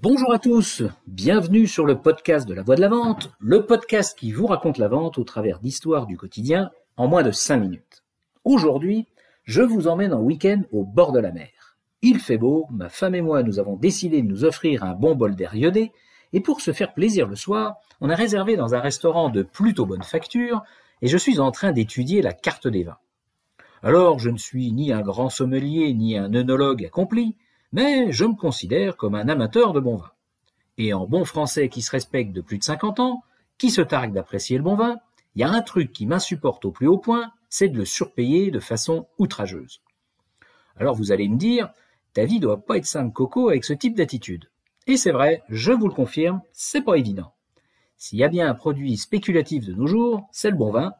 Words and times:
Bonjour 0.00 0.32
à 0.32 0.38
tous, 0.38 0.82
bienvenue 1.06 1.66
sur 1.66 1.84
le 1.84 2.00
podcast 2.00 2.48
de 2.48 2.54
la 2.54 2.62
voix 2.62 2.76
de 2.76 2.80
la 2.80 2.88
vente, 2.88 3.30
le 3.40 3.66
podcast 3.66 4.18
qui 4.18 4.32
vous 4.32 4.46
raconte 4.46 4.78
la 4.78 4.88
vente 4.88 5.18
au 5.18 5.22
travers 5.22 5.60
d'histoires 5.60 6.06
du 6.06 6.16
quotidien 6.16 6.70
en 6.96 7.08
moins 7.08 7.22
de 7.22 7.30
5 7.30 7.58
minutes. 7.58 8.02
Aujourd'hui, 8.42 9.06
je 9.44 9.60
vous 9.60 9.88
emmène 9.88 10.14
en 10.14 10.22
week-end 10.22 10.62
au 10.72 10.84
bord 10.84 11.12
de 11.12 11.18
la 11.18 11.30
mer. 11.30 11.76
Il 12.00 12.20
fait 12.20 12.38
beau, 12.38 12.66
ma 12.70 12.88
femme 12.88 13.14
et 13.14 13.20
moi 13.20 13.42
nous 13.42 13.58
avons 13.58 13.76
décidé 13.76 14.22
de 14.22 14.26
nous 14.26 14.46
offrir 14.46 14.82
un 14.82 14.94
bon 14.94 15.14
bol 15.14 15.36
d'air 15.36 15.54
iodé, 15.54 15.92
et 16.32 16.40
pour 16.40 16.62
se 16.62 16.72
faire 16.72 16.94
plaisir 16.94 17.28
le 17.28 17.36
soir, 17.36 17.74
on 18.00 18.08
a 18.08 18.14
réservé 18.14 18.56
dans 18.56 18.74
un 18.74 18.80
restaurant 18.80 19.28
de 19.28 19.42
plutôt 19.42 19.84
bonne 19.84 20.04
facture, 20.04 20.62
et 21.02 21.06
je 21.06 21.18
suis 21.18 21.38
en 21.38 21.50
train 21.50 21.70
d'étudier 21.72 22.22
la 22.22 22.32
carte 22.32 22.66
des 22.66 22.84
vins. 22.84 22.98
Alors, 23.82 24.18
je 24.18 24.30
ne 24.30 24.38
suis 24.38 24.72
ni 24.72 24.90
un 24.90 25.02
grand 25.02 25.28
sommelier 25.28 25.92
ni 25.92 26.16
un 26.16 26.32
œnologue 26.32 26.86
accompli, 26.86 27.36
mais 27.72 28.12
je 28.12 28.24
me 28.24 28.34
considère 28.34 28.96
comme 28.96 29.14
un 29.14 29.28
amateur 29.28 29.72
de 29.72 29.80
bon 29.80 29.96
vin. 29.96 30.10
Et 30.78 30.94
en 30.94 31.06
bon 31.06 31.24
français 31.24 31.68
qui 31.68 31.82
se 31.82 31.90
respecte 31.90 32.32
de 32.32 32.40
plus 32.40 32.58
de 32.58 32.64
50 32.64 33.00
ans, 33.00 33.22
qui 33.58 33.70
se 33.70 33.80
targue 33.80 34.12
d'apprécier 34.12 34.56
le 34.56 34.64
bon 34.64 34.74
vin, 34.74 34.98
il 35.34 35.40
y 35.40 35.44
a 35.44 35.50
un 35.50 35.62
truc 35.62 35.92
qui 35.92 36.06
m'insupporte 36.06 36.64
au 36.64 36.70
plus 36.70 36.86
haut 36.86 36.98
point, 36.98 37.32
c'est 37.48 37.68
de 37.68 37.78
le 37.78 37.84
surpayer 37.84 38.50
de 38.50 38.60
façon 38.60 39.06
outrageuse. 39.18 39.80
Alors 40.76 40.94
vous 40.94 41.12
allez 41.12 41.28
me 41.28 41.36
dire, 41.36 41.70
ta 42.12 42.24
vie 42.24 42.40
doit 42.40 42.64
pas 42.64 42.76
être 42.76 42.86
simple 42.86 43.12
coco 43.12 43.48
avec 43.48 43.64
ce 43.64 43.72
type 43.72 43.96
d'attitude. 43.96 44.50
Et 44.86 44.96
c'est 44.96 45.12
vrai, 45.12 45.42
je 45.48 45.72
vous 45.72 45.88
le 45.88 45.94
confirme, 45.94 46.42
c'est 46.52 46.82
pas 46.82 46.96
évident. 46.96 47.32
S'il 47.96 48.18
y 48.18 48.24
a 48.24 48.28
bien 48.28 48.48
un 48.48 48.54
produit 48.54 48.96
spéculatif 48.96 49.64
de 49.64 49.74
nos 49.74 49.86
jours, 49.86 50.26
c'est 50.32 50.50
le 50.50 50.56
bon 50.56 50.72
vin, 50.72 50.92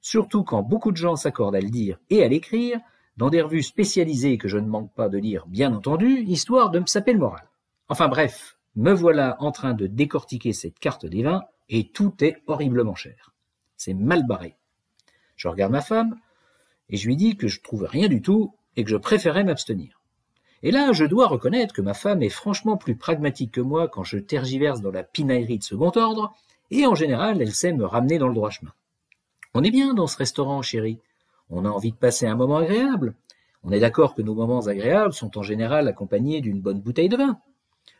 surtout 0.00 0.42
quand 0.42 0.62
beaucoup 0.62 0.90
de 0.90 0.96
gens 0.96 1.16
s'accordent 1.16 1.54
à 1.54 1.60
le 1.60 1.70
dire 1.70 1.98
et 2.10 2.22
à 2.22 2.28
l'écrire, 2.28 2.80
dans 3.16 3.30
des 3.30 3.42
revues 3.42 3.62
spécialisées 3.62 4.38
que 4.38 4.48
je 4.48 4.58
ne 4.58 4.68
manque 4.68 4.92
pas 4.94 5.08
de 5.08 5.18
lire, 5.18 5.46
bien 5.46 5.74
entendu, 5.74 6.22
histoire 6.22 6.70
de 6.70 6.78
me 6.78 6.86
saper 6.86 7.12
le 7.12 7.18
moral. 7.18 7.46
Enfin 7.88 8.08
bref, 8.08 8.56
me 8.74 8.92
voilà 8.92 9.36
en 9.40 9.52
train 9.52 9.74
de 9.74 9.86
décortiquer 9.86 10.52
cette 10.52 10.78
carte 10.78 11.06
des 11.06 11.22
vins, 11.22 11.42
et 11.68 11.88
tout 11.88 12.14
est 12.22 12.42
horriblement 12.46 12.94
cher. 12.94 13.32
C'est 13.76 13.94
mal 13.94 14.26
barré. 14.26 14.56
Je 15.36 15.48
regarde 15.48 15.72
ma 15.72 15.82
femme, 15.82 16.16
et 16.88 16.96
je 16.96 17.06
lui 17.06 17.16
dis 17.16 17.36
que 17.36 17.48
je 17.48 17.60
trouve 17.60 17.84
rien 17.84 18.08
du 18.08 18.22
tout, 18.22 18.54
et 18.76 18.84
que 18.84 18.90
je 18.90 18.96
préférais 18.96 19.44
m'abstenir. 19.44 20.00
Et 20.62 20.70
là, 20.70 20.92
je 20.92 21.04
dois 21.04 21.26
reconnaître 21.26 21.74
que 21.74 21.82
ma 21.82 21.94
femme 21.94 22.22
est 22.22 22.28
franchement 22.28 22.76
plus 22.76 22.94
pragmatique 22.94 23.52
que 23.52 23.60
moi 23.60 23.88
quand 23.88 24.04
je 24.04 24.18
tergiverse 24.18 24.80
dans 24.80 24.92
la 24.92 25.02
pinaillerie 25.02 25.58
de 25.58 25.64
second 25.64 25.92
ordre, 25.96 26.34
et 26.70 26.86
en 26.86 26.94
général, 26.94 27.42
elle 27.42 27.54
sait 27.54 27.72
me 27.72 27.84
ramener 27.84 28.18
dans 28.18 28.28
le 28.28 28.34
droit 28.34 28.50
chemin. 28.50 28.72
On 29.54 29.64
est 29.64 29.70
bien 29.70 29.92
dans 29.92 30.06
ce 30.06 30.16
restaurant, 30.16 30.62
chérie? 30.62 30.98
On 31.54 31.66
a 31.66 31.68
envie 31.68 31.92
de 31.92 31.96
passer 31.96 32.26
un 32.26 32.34
moment 32.34 32.56
agréable. 32.56 33.14
On 33.62 33.72
est 33.72 33.80
d'accord 33.80 34.14
que 34.14 34.22
nos 34.22 34.34
moments 34.34 34.66
agréables 34.66 35.12
sont 35.12 35.36
en 35.36 35.42
général 35.42 35.86
accompagnés 35.86 36.40
d'une 36.40 36.62
bonne 36.62 36.80
bouteille 36.80 37.10
de 37.10 37.18
vin. 37.18 37.38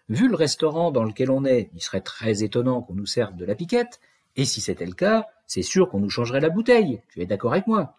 Vu 0.08 0.28
le 0.28 0.34
restaurant 0.34 0.90
dans 0.90 1.04
lequel 1.04 1.30
on 1.30 1.44
est, 1.44 1.70
il 1.74 1.82
serait 1.82 2.00
très 2.00 2.42
étonnant 2.42 2.80
qu'on 2.80 2.94
nous 2.94 3.06
serve 3.06 3.36
de 3.36 3.44
la 3.44 3.54
piquette, 3.54 4.00
et 4.36 4.46
si 4.46 4.62
c'était 4.62 4.86
le 4.86 4.94
cas, 4.94 5.26
c'est 5.46 5.62
sûr 5.62 5.90
qu'on 5.90 6.00
nous 6.00 6.08
changerait 6.08 6.40
la 6.40 6.48
bouteille. 6.48 7.02
Tu 7.10 7.20
es 7.20 7.26
d'accord 7.26 7.52
avec 7.52 7.66
moi? 7.66 7.94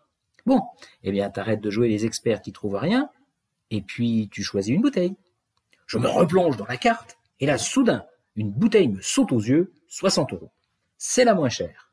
Bon, 0.48 0.62
eh 1.04 1.12
bien 1.12 1.30
t'arrêtes 1.30 1.62
de 1.62 1.70
jouer 1.70 1.88
les 1.88 2.06
experts 2.06 2.42
qui 2.42 2.52
trouvent 2.52 2.76
rien, 2.76 3.10
et 3.70 3.82
puis 3.82 4.30
tu 4.32 4.42
choisis 4.42 4.74
une 4.74 4.82
bouteille. 4.82 5.16
Je 5.86 6.00
me 6.00 6.08
replonge 6.08 6.58
dans 6.58 6.66
la 6.66 6.78
carte, 6.78 7.20
et 7.40 7.46
là, 7.46 7.60
soudain, 7.60 8.06
une 8.36 8.52
bouteille 8.52 8.88
me 8.88 9.02
saute 9.02 9.32
aux 9.32 9.40
yeux, 9.40 9.72
60 9.88 10.34
euros. 10.34 10.52
C'est 10.98 11.26
la 11.26 11.36
moins 11.36 11.50
chère. 11.50 11.92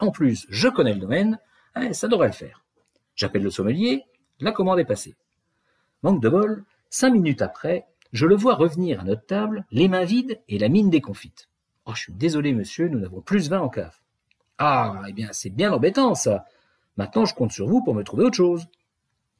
En 0.00 0.10
plus, 0.10 0.46
je 0.50 0.68
connais 0.68 0.94
le 0.94 1.00
domaine, 1.00 1.38
hein, 1.76 1.92
ça 1.92 2.08
devrait 2.08 2.26
le 2.26 2.32
faire. 2.32 2.59
J'appelle 3.20 3.42
le 3.42 3.50
sommelier, 3.50 4.06
la 4.40 4.50
commande 4.50 4.78
est 4.78 4.86
passée. 4.86 5.14
Manque 6.02 6.22
de 6.22 6.30
bol, 6.30 6.64
cinq 6.88 7.10
minutes 7.10 7.42
après, 7.42 7.84
je 8.14 8.24
le 8.24 8.34
vois 8.34 8.54
revenir 8.54 8.98
à 8.98 9.04
notre 9.04 9.26
table, 9.26 9.66
les 9.70 9.88
mains 9.88 10.06
vides 10.06 10.40
et 10.48 10.58
la 10.58 10.70
mine 10.70 10.88
déconfite. 10.88 11.50
Oh, 11.84 11.92
je 11.94 12.00
suis 12.00 12.14
désolé, 12.14 12.54
monsieur, 12.54 12.88
nous 12.88 12.98
n'avons 12.98 13.20
plus 13.20 13.50
vin 13.50 13.60
en 13.60 13.68
cave. 13.68 13.94
Ah, 14.56 15.02
eh 15.06 15.12
bien, 15.12 15.28
c'est 15.32 15.50
bien 15.50 15.70
embêtant, 15.70 16.14
ça. 16.14 16.46
Maintenant, 16.96 17.26
je 17.26 17.34
compte 17.34 17.52
sur 17.52 17.68
vous 17.68 17.84
pour 17.84 17.94
me 17.94 18.04
trouver 18.04 18.24
autre 18.24 18.38
chose. 18.38 18.68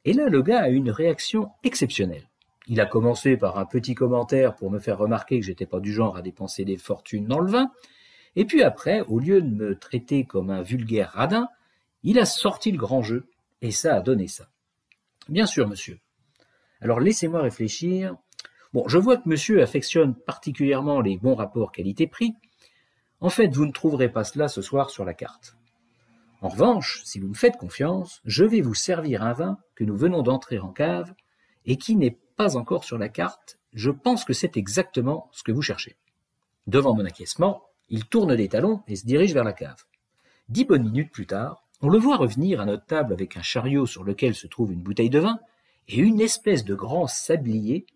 Et 0.04 0.12
là, 0.12 0.28
le 0.28 0.42
gars 0.42 0.60
a 0.60 0.68
une 0.68 0.90
réaction 0.90 1.48
exceptionnelle. 1.64 2.28
Il 2.66 2.82
a 2.82 2.86
commencé 2.86 3.38
par 3.38 3.58
un 3.58 3.64
petit 3.64 3.94
commentaire 3.94 4.56
pour 4.56 4.70
me 4.70 4.78
faire 4.78 4.98
remarquer 4.98 5.40
que 5.40 5.46
j'étais 5.46 5.64
pas 5.64 5.80
du 5.80 5.94
genre 5.94 6.18
à 6.18 6.20
dépenser 6.20 6.66
des 6.66 6.76
fortunes 6.76 7.26
dans 7.26 7.40
le 7.40 7.50
vin. 7.50 7.70
Et 8.36 8.44
puis 8.44 8.62
après, 8.62 9.00
au 9.08 9.18
lieu 9.20 9.40
de 9.40 9.48
me 9.48 9.78
traiter 9.78 10.24
comme 10.24 10.50
un 10.50 10.60
vulgaire 10.60 11.12
radin, 11.12 11.48
il 12.02 12.18
a 12.18 12.26
sorti 12.26 12.72
le 12.72 12.78
grand 12.78 13.00
jeu 13.00 13.26
et 13.62 13.70
ça 13.70 13.96
a 13.96 14.00
donné 14.00 14.28
ça. 14.28 14.48
Bien 15.28 15.46
sûr, 15.46 15.68
monsieur. 15.68 15.98
Alors 16.80 17.00
laissez-moi 17.00 17.42
réfléchir. 17.42 18.16
Bon, 18.72 18.86
je 18.88 18.98
vois 18.98 19.16
que 19.16 19.28
monsieur 19.28 19.62
affectionne 19.62 20.14
particulièrement 20.14 21.00
les 21.00 21.18
bons 21.18 21.34
rapports 21.34 21.72
qualité-prix. 21.72 22.34
En 23.20 23.28
fait, 23.28 23.48
vous 23.48 23.66
ne 23.66 23.72
trouverez 23.72 24.10
pas 24.10 24.24
cela 24.24 24.48
ce 24.48 24.62
soir 24.62 24.90
sur 24.90 25.04
la 25.04 25.14
carte. 25.14 25.56
En 26.40 26.48
revanche, 26.48 27.02
si 27.04 27.20
vous 27.20 27.28
me 27.28 27.34
faites 27.34 27.58
confiance, 27.58 28.22
je 28.24 28.44
vais 28.44 28.62
vous 28.62 28.74
servir 28.74 29.22
un 29.22 29.34
vin 29.34 29.58
que 29.74 29.84
nous 29.84 29.96
venons 29.96 30.22
d'entrer 30.22 30.58
en 30.58 30.72
cave 30.72 31.12
et 31.66 31.76
qui 31.76 31.96
n'est 31.96 32.18
pas 32.36 32.56
encore 32.56 32.84
sur 32.84 32.96
la 32.96 33.10
carte. 33.10 33.58
Je 33.74 33.90
pense 33.90 34.24
que 34.24 34.32
c'est 34.32 34.56
exactement 34.56 35.28
ce 35.32 35.42
que 35.42 35.52
vous 35.52 35.60
cherchez. 35.60 35.96
Devant 36.66 36.94
mon 36.94 37.04
acquiescement, 37.04 37.62
il 37.90 38.06
tourne 38.06 38.32
les 38.32 38.48
talons 38.48 38.82
et 38.88 38.96
se 38.96 39.04
dirige 39.04 39.34
vers 39.34 39.44
la 39.44 39.52
cave. 39.52 39.84
Dix 40.48 40.64
bonnes 40.64 40.84
minutes 40.84 41.12
plus 41.12 41.26
tard, 41.26 41.62
on 41.82 41.88
le 41.88 41.98
voit 41.98 42.16
revenir 42.16 42.60
à 42.60 42.66
notre 42.66 42.84
table 42.84 43.12
avec 43.12 43.36
un 43.36 43.42
chariot 43.42 43.86
sur 43.86 44.04
lequel 44.04 44.34
se 44.34 44.46
trouve 44.46 44.72
une 44.72 44.82
bouteille 44.82 45.10
de 45.10 45.18
vin 45.18 45.38
et 45.88 45.96
une 45.96 46.20
espèce 46.20 46.64
de 46.64 46.74
grand 46.74 47.06
sablier 47.06 47.86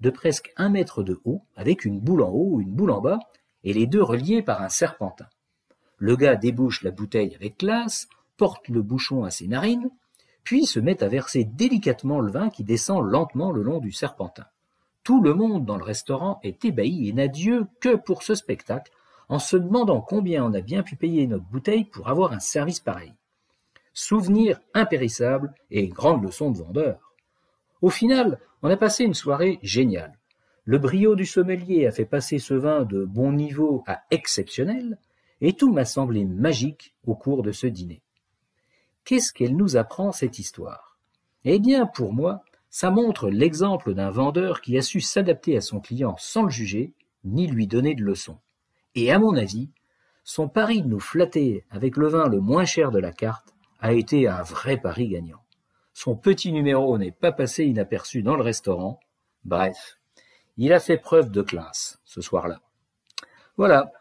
de 0.00 0.10
presque 0.10 0.52
un 0.56 0.68
mètre 0.68 1.02
de 1.02 1.20
haut, 1.24 1.42
avec 1.56 1.84
une 1.84 2.00
boule 2.00 2.22
en 2.22 2.30
haut, 2.30 2.60
une 2.60 2.72
boule 2.72 2.90
en 2.90 3.00
bas, 3.00 3.18
et 3.64 3.72
les 3.72 3.86
deux 3.86 4.02
reliés 4.02 4.42
par 4.42 4.62
un 4.62 4.68
serpentin. 4.68 5.26
Le 5.98 6.16
gars 6.16 6.36
débouche 6.36 6.82
la 6.82 6.90
bouteille 6.90 7.34
avec 7.34 7.58
classe, 7.58 8.08
porte 8.36 8.68
le 8.68 8.82
bouchon 8.82 9.24
à 9.24 9.30
ses 9.30 9.46
narines, 9.46 9.90
puis 10.44 10.64
se 10.64 10.80
met 10.80 11.02
à 11.02 11.08
verser 11.08 11.44
délicatement 11.44 12.20
le 12.20 12.32
vin 12.32 12.48
qui 12.48 12.64
descend 12.64 13.04
lentement 13.04 13.52
le 13.52 13.62
long 13.62 13.78
du 13.78 13.92
serpentin. 13.92 14.46
Tout 15.04 15.22
le 15.22 15.34
monde 15.34 15.66
dans 15.66 15.76
le 15.76 15.84
restaurant 15.84 16.40
est 16.42 16.64
ébahi 16.64 17.08
et 17.08 17.12
n'a 17.12 17.28
Dieu 17.28 17.66
que 17.80 17.96
pour 17.96 18.22
ce 18.22 18.34
spectacle, 18.34 18.92
en 19.28 19.38
se 19.38 19.56
demandant 19.56 20.00
combien 20.00 20.44
on 20.44 20.54
a 20.54 20.60
bien 20.60 20.82
pu 20.82 20.96
payer 20.96 21.26
notre 21.26 21.44
bouteille 21.44 21.84
pour 21.84 22.08
avoir 22.08 22.32
un 22.32 22.40
service 22.40 22.80
pareil. 22.80 23.12
Souvenir 23.92 24.60
impérissable 24.74 25.52
et 25.70 25.88
grande 25.88 26.22
leçon 26.22 26.50
de 26.50 26.58
vendeur. 26.58 27.14
Au 27.82 27.90
final, 27.90 28.38
on 28.62 28.70
a 28.70 28.76
passé 28.76 29.04
une 29.04 29.14
soirée 29.14 29.58
géniale. 29.62 30.18
Le 30.64 30.78
brio 30.78 31.16
du 31.16 31.26
sommelier 31.26 31.86
a 31.86 31.90
fait 31.90 32.04
passer 32.04 32.38
ce 32.38 32.54
vin 32.54 32.84
de 32.84 33.04
bon 33.04 33.32
niveau 33.32 33.82
à 33.86 34.02
exceptionnel, 34.10 34.98
et 35.40 35.54
tout 35.54 35.72
m'a 35.72 35.84
semblé 35.84 36.24
magique 36.24 36.94
au 37.06 37.14
cours 37.14 37.42
de 37.42 37.52
ce 37.52 37.66
dîner. 37.66 38.02
Qu'est-ce 39.04 39.32
qu'elle 39.32 39.56
nous 39.56 39.76
apprend 39.76 40.12
cette 40.12 40.38
histoire? 40.38 40.98
Eh 41.44 41.58
bien, 41.58 41.86
pour 41.86 42.12
moi, 42.12 42.44
ça 42.68 42.90
montre 42.90 43.30
l'exemple 43.30 43.94
d'un 43.94 44.10
vendeur 44.10 44.60
qui 44.60 44.78
a 44.78 44.82
su 44.82 45.00
s'adapter 45.00 45.56
à 45.56 45.60
son 45.60 45.80
client 45.80 46.14
sans 46.18 46.44
le 46.44 46.50
juger, 46.50 46.92
ni 47.24 47.46
lui 47.46 47.66
donner 47.66 47.94
de 47.94 48.04
leçons. 48.04 48.38
Et 48.94 49.10
à 49.10 49.18
mon 49.18 49.34
avis, 49.34 49.70
son 50.22 50.48
pari 50.48 50.82
de 50.82 50.88
nous 50.88 51.00
flatter 51.00 51.64
avec 51.70 51.96
le 51.96 52.08
vin 52.08 52.28
le 52.28 52.40
moins 52.40 52.64
cher 52.64 52.90
de 52.90 52.98
la 52.98 53.12
carte 53.12 53.54
a 53.80 53.92
été 53.92 54.28
un 54.28 54.42
vrai 54.42 54.76
pari 54.76 55.08
gagnant. 55.08 55.42
Son 55.92 56.16
petit 56.16 56.52
numéro 56.52 56.96
n'est 56.98 57.10
pas 57.10 57.32
passé 57.32 57.64
inaperçu 57.64 58.22
dans 58.22 58.36
le 58.36 58.42
restaurant. 58.42 59.00
Bref, 59.44 59.98
il 60.56 60.72
a 60.72 60.80
fait 60.80 60.98
preuve 60.98 61.30
de 61.30 61.42
classe 61.42 62.00
ce 62.04 62.20
soir-là. 62.20 62.60
Voilà. 63.56 63.92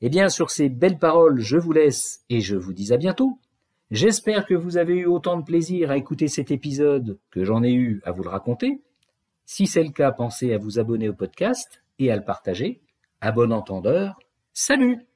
Eh 0.00 0.08
bien, 0.08 0.28
sur 0.28 0.50
ces 0.50 0.68
belles 0.68 0.98
paroles, 0.98 1.40
je 1.40 1.56
vous 1.56 1.72
laisse 1.72 2.24
et 2.30 2.40
je 2.40 2.56
vous 2.56 2.72
dis 2.72 2.92
à 2.92 2.96
bientôt. 2.96 3.38
J'espère 3.90 4.46
que 4.46 4.54
vous 4.54 4.76
avez 4.76 4.94
eu 4.94 5.06
autant 5.06 5.36
de 5.36 5.44
plaisir 5.44 5.90
à 5.90 5.96
écouter 5.96 6.28
cet 6.28 6.50
épisode 6.50 7.18
que 7.30 7.44
j'en 7.44 7.62
ai 7.62 7.72
eu 7.72 8.00
à 8.04 8.12
vous 8.12 8.22
le 8.22 8.30
raconter. 8.30 8.80
Si 9.44 9.66
c'est 9.66 9.82
le 9.82 9.90
cas, 9.90 10.12
pensez 10.12 10.54
à 10.54 10.58
vous 10.58 10.78
abonner 10.78 11.08
au 11.08 11.14
podcast 11.14 11.82
et 11.98 12.10
à 12.10 12.16
le 12.16 12.24
partager. 12.24 12.80
À 13.20 13.32
bon 13.32 13.52
entendeur, 13.52 14.18
salut 14.52 15.09